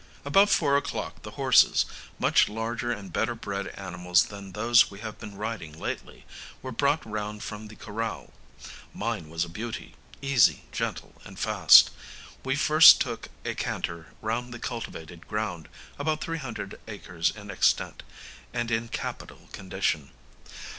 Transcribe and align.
About 0.25 0.49
four 0.49 0.75
o'clock 0.77 1.21
the 1.21 1.29
horses 1.37 1.85
much 2.17 2.49
larger 2.49 2.91
and 2.91 3.13
better 3.13 3.35
bred 3.35 3.67
animals 3.67 4.23
than 4.23 4.53
those 4.53 4.89
we 4.89 4.97
have 5.01 5.19
been 5.19 5.35
riding 5.35 5.77
lately 5.79 6.25
were 6.63 6.71
brought 6.71 7.05
round 7.05 7.43
from 7.43 7.67
the 7.67 7.75
corral. 7.75 8.33
Mine 8.95 9.29
was 9.29 9.45
a 9.45 9.47
beauty; 9.47 9.93
easy, 10.19 10.63
gentle, 10.71 11.21
and 11.23 11.37
fast. 11.37 11.91
We 12.43 12.55
first 12.55 12.99
took 12.99 13.27
a 13.45 13.53
canter 13.53 14.07
round 14.23 14.51
the 14.51 14.57
cultivated 14.59 15.27
ground, 15.27 15.67
about 15.99 16.21
300 16.21 16.79
acres 16.87 17.29
in 17.29 17.51
extent, 17.51 18.01
and 18.51 18.71
in 18.71 18.87
capital 18.87 19.49
condition. 19.51 20.09